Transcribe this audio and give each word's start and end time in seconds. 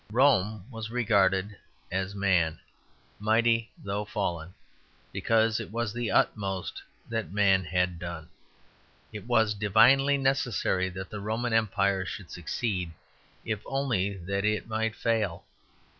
Rome 0.11 0.65
was 0.71 0.89
regarded 0.89 1.55
as 1.91 2.15
Man, 2.15 2.59
mighty, 3.19 3.69
though 3.77 4.03
fallen, 4.03 4.55
because 5.13 5.59
it 5.59 5.69
was 5.71 5.93
the 5.93 6.09
utmost 6.09 6.81
that 7.07 7.31
Man 7.31 7.63
had 7.63 7.99
done. 7.99 8.27
It 9.13 9.27
was 9.27 9.53
divinely 9.53 10.17
necessary 10.17 10.89
that 10.89 11.11
the 11.11 11.19
Roman 11.19 11.53
Empire 11.53 12.03
should 12.03 12.31
succeed 12.31 12.93
if 13.45 13.61
only 13.67 14.15
that 14.17 14.43
it 14.43 14.67
might 14.67 14.95
fail. 14.95 15.45